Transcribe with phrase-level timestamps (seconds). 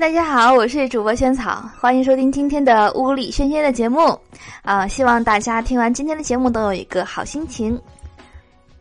[0.00, 4.16] 大家好，我是主播萱草，欢迎收听今天的物理轩轩的节目。
[4.62, 7.78] 啊，希望大家听完今天的节目都有一个好心情。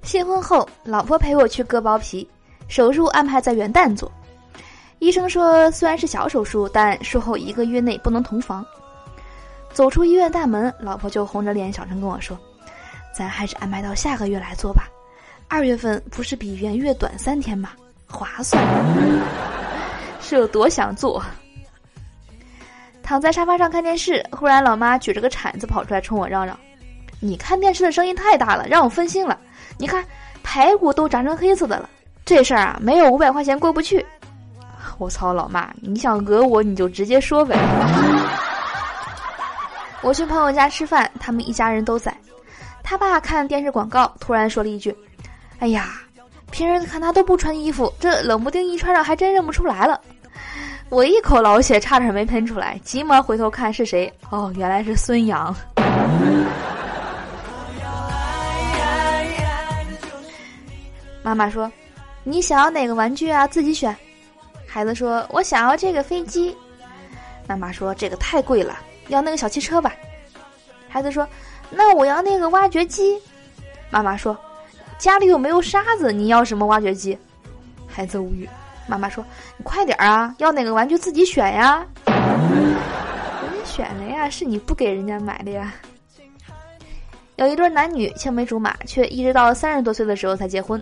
[0.04, 2.28] 新婚后，老婆陪我去割包皮，
[2.68, 4.12] 手术安排在元旦做。
[5.00, 8.64] 医生说，虽然是小手术，但术后一个月内不能同房。
[9.74, 12.38] 走出医院大门，老婆就红着脸小声跟我说
[13.12, 14.84] ：“咱还是安排到下个月来做吧，
[15.48, 17.72] 二月份不是比元月短三天吗？
[18.06, 18.64] 划算。”
[20.28, 21.24] 是有多想做？
[23.02, 26.60] 躺在沙发上看电视，忽然老妈举着个铲子跑出来冲我嚷嚷
[27.22, 29.40] ：“你看电视的声音太大了，让我分心了。
[29.78, 30.04] 你看
[30.44, 31.90] 排骨都炸成黑色的了，
[32.26, 34.06] 这事儿啊，没有五百块钱过不去。”
[35.00, 37.58] 我操，老妈，你想讹我你就直接说呗。
[40.04, 42.14] 我去朋友家吃饭，他们一家人都在。
[42.84, 44.94] 他爸看电视广告，突然说了一句
[45.60, 46.02] ：“哎呀，
[46.52, 50.02] 平时看他都不穿衣服，这冷不丁一穿上，还真认不出来了。”
[50.90, 54.12] 我一口老血差点没喷出来，急忙回头看是谁。
[54.30, 55.54] 哦，原来是孙杨。
[61.22, 61.70] 妈妈说
[62.24, 63.46] ：“你想要哪个玩具啊？
[63.46, 63.94] 自己选。”
[64.66, 66.56] 孩子说：“我想要这个飞机。”
[67.48, 69.94] 妈妈说：“这个太贵了，要那个小汽车吧。”
[70.88, 71.28] 孩子说
[71.70, 73.22] ：“那我要那个挖掘机。”
[73.92, 74.38] 妈妈说
[74.98, 77.18] ：“家里又没有沙子，你要什么挖掘机？”
[77.88, 78.48] 孩子无语。
[78.88, 79.24] 妈妈说
[79.58, 85.74] ：“你快点啊，要哪个玩具自己选呀。”人家选了呀，是你不给人家买的呀。
[87.36, 90.82] 有一对男女青梅竹马，却一直到三十多岁的时候才结婚。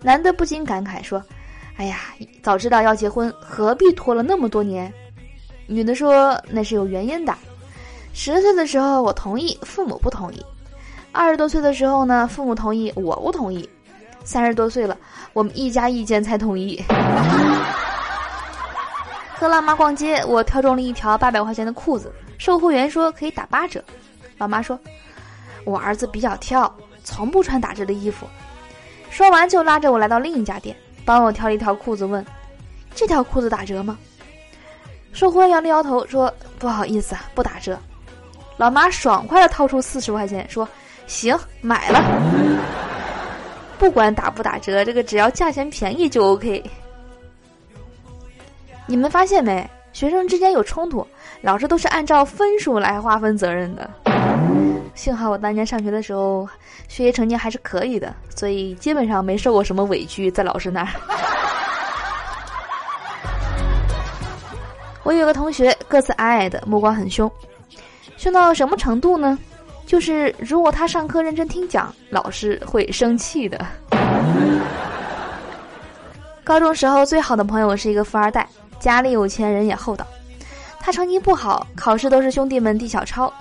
[0.00, 1.20] 男的不禁感慨说
[1.76, 1.96] ：“哎呀，
[2.42, 4.92] 早知道要结婚，何必拖了那么多年？”
[5.66, 7.34] 女的说：“那是有原因的。
[8.12, 10.38] 十岁的时候我同意，父母不同意；
[11.10, 13.68] 二十多岁的时候呢，父母同意，我不同意。”
[14.24, 14.96] 三十多岁了，
[15.32, 16.82] 我们一家意见才统一。
[19.36, 23.84] 和老妈逛街，我挑中了一条八百块钱的裤子，售货员说可以打八折。
[24.38, 24.78] 老妈说
[25.66, 28.26] ：“我儿子比较挑，从不穿打折的衣服。”
[29.10, 30.74] 说完就拉着我来到另一家店，
[31.04, 32.24] 帮我挑了一条裤子，问
[32.94, 33.98] ：“这条裤子打折吗？”
[35.12, 37.78] 售货员摇了摇头说：“不好意思，不打折。”
[38.56, 40.66] 老妈爽快的掏出四十块钱说
[41.06, 42.02] ：“行，买了。”
[43.78, 46.62] 不管打不打折，这个只要价钱便宜就 OK。
[48.86, 49.68] 你们发现没？
[49.92, 51.06] 学生之间有冲突，
[51.40, 53.88] 老师都是按照分数来划分责任的。
[54.94, 56.48] 幸好我当年上学的时候，
[56.88, 60.88] 学习成绩还是可以的，所以基本上没受过什么委屈在老师那儿。
[65.04, 67.30] 我有个同学个子矮矮的，目光很凶，
[68.16, 69.38] 凶到什么程度呢？
[69.86, 73.64] 就是如果他上课认真听讲，老师会生气的。
[76.42, 78.46] 高中时候最好的朋友是一个富二代，
[78.78, 80.06] 家里有钱人也厚道。
[80.80, 83.32] 他成绩不好，考试都是兄弟们递小抄，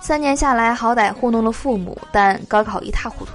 [0.00, 3.32] 三年下来好歹糊弄了父母，但高考一塌糊涂。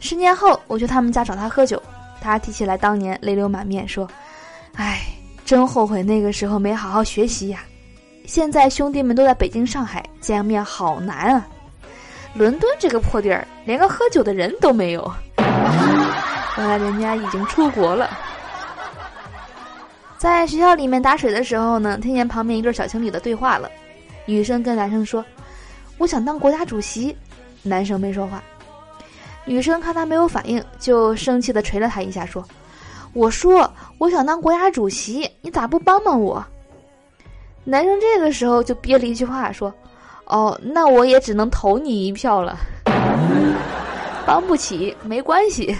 [0.00, 1.80] 十年后我去他们家找他喝酒，
[2.20, 4.08] 他提起来当年泪流满面说
[4.74, 5.00] ：“哎，
[5.44, 7.60] 真后悔那个时候没好好学习呀！
[8.24, 11.46] 现在兄弟们都在北京、上海，见面好难啊。”
[12.36, 15.10] 伦敦这个破地儿，连个喝酒的人都没有。
[16.58, 18.10] 原来人家已经出国了。
[20.18, 23.70] 在学校里面打水的时候呢，听见旁边一对小情侣的对话了。
[24.26, 25.24] 女生跟男生说
[25.96, 27.16] ：“我想当国家主席。”
[27.64, 28.42] 男生没说话。
[29.46, 32.44] 女生看他没有反应，就生气的捶了他一下，说
[33.14, 36.44] ：“我说我想当国家主席，你咋不帮帮我？”
[37.64, 39.72] 男生这个时候就憋了一句话说。
[40.26, 42.58] 哦，那我也只能投你一票了，
[44.26, 45.74] 帮不起，没关系。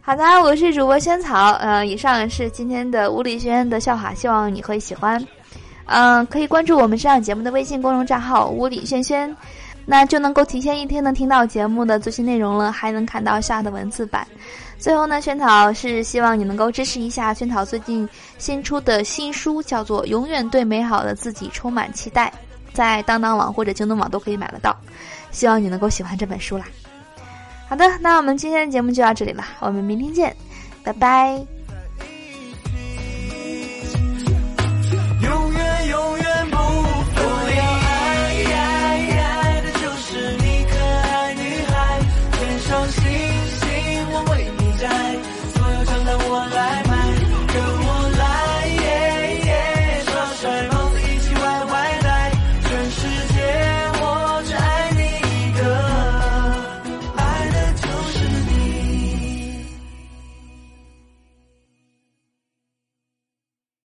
[0.00, 5.22] 好的，我是主播萱草，呃，以上是今天的物理学院的笑话，希望你会喜欢。
[5.86, 9.34] 嗯，可以关注我们这档节目的微信公众账号“物理轩轩”，
[9.86, 14.26] 那就能够提前一天能听到节目的最新内容了，还能看到下的文字版。
[14.78, 18.06] 最后呢，萱草是希望你能够支持一下萱草最近
[18.36, 22.30] 新出的新书，叫做《永远对美好的自己充满期待》。
[22.72, 24.76] 在当当网或者京东网都可以买得到，
[25.30, 26.64] 希望你能够喜欢这本书啦。
[27.68, 30.36] 好的，那我们今天的节目就到这里了，我们明天见，
[30.82, 31.57] 拜拜。